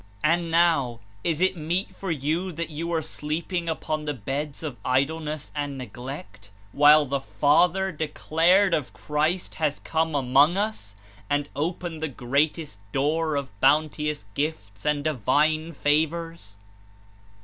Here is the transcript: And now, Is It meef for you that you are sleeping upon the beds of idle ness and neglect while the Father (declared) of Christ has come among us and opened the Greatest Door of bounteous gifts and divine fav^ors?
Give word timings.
And 0.23 0.49
now, 0.49 0.99
Is 1.23 1.41
It 1.41 1.55
meef 1.55 1.93
for 1.95 2.09
you 2.09 2.51
that 2.53 2.71
you 2.71 2.91
are 2.91 3.03
sleeping 3.03 3.69
upon 3.69 4.05
the 4.05 4.15
beds 4.15 4.63
of 4.63 4.77
idle 4.83 5.19
ness 5.19 5.51
and 5.55 5.77
neglect 5.77 6.49
while 6.71 7.05
the 7.05 7.19
Father 7.19 7.91
(declared) 7.91 8.73
of 8.73 8.93
Christ 8.93 9.53
has 9.61 9.77
come 9.77 10.15
among 10.15 10.57
us 10.57 10.95
and 11.29 11.49
opened 11.55 12.01
the 12.01 12.07
Greatest 12.07 12.79
Door 12.91 13.35
of 13.35 13.51
bounteous 13.61 14.25
gifts 14.33 14.87
and 14.87 15.03
divine 15.03 15.71
fav^ors? 15.71 16.53